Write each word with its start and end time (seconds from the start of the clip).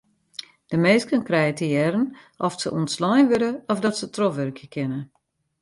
De 0.71 0.77
minsken 0.85 1.23
krije 1.27 1.53
te 1.57 1.67
hearren 1.71 2.07
oft 2.47 2.59
se 2.63 2.69
ûntslein 2.79 3.25
wurde 3.29 3.51
of 3.71 3.77
dat 3.83 3.95
se 3.99 4.05
trochwurkje 4.15 4.67
kinne. 4.75 4.99